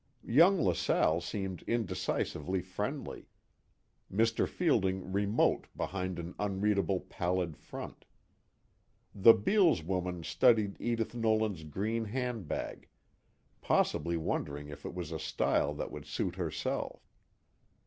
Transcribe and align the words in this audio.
Young 0.25 0.59
LaSalle 0.59 1.21
seemed 1.21 1.61
indecisively 1.67 2.63
friendly, 2.63 3.27
Mr. 4.11 4.47
Fielding 4.47 5.13
remote 5.13 5.67
behind 5.77 6.17
an 6.17 6.33
unreadable 6.39 7.01
pallid 7.01 7.55
front. 7.55 8.05
The 9.13 9.35
Beales 9.35 9.83
woman 9.83 10.23
studied 10.23 10.75
Edith 10.79 11.13
Nolan's 11.13 11.63
green 11.63 12.05
handbag, 12.05 12.87
possibly 13.61 14.17
wondering 14.17 14.69
if 14.69 14.87
it 14.87 14.95
was 14.95 15.11
a 15.11 15.19
style 15.19 15.75
that 15.75 15.91
would 15.91 16.07
suit 16.07 16.33
herself. 16.35 17.07